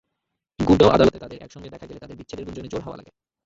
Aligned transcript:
গুরগাঁও 0.59 0.93
আদালতে 0.93 1.17
তাঁদের 1.19 1.39
একসঙ্গে 1.41 1.69
দেখা 1.69 1.85
গেলে 1.87 2.01
তাঁদের 2.01 2.17
বিচ্ছেদের 2.19 2.45
গুঞ্জনে 2.47 2.71
জোর 2.73 2.83
হাওয়া 2.83 2.99
লাগে। 2.99 3.11